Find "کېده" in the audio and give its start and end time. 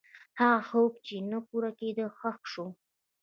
1.79-2.05